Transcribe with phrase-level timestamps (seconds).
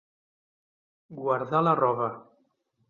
[1.21, 2.13] Guardar la roba.